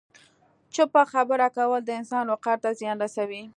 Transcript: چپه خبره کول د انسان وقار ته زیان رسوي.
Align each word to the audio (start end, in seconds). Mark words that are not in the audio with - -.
چپه 0.73 1.03
خبره 1.11 1.47
کول 1.55 1.81
د 1.85 1.89
انسان 1.99 2.25
وقار 2.33 2.57
ته 2.63 2.69
زیان 2.79 2.97
رسوي. 3.03 3.43